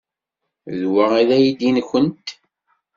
D 0.79 0.81
wa 0.91 1.03
ay 1.19 1.25
d 1.29 1.31
aydi-nwent? 1.37 2.27